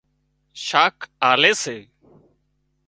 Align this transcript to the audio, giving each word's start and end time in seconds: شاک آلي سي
شاک 0.65 0.95
آلي 1.29 1.51
سي 1.63 1.77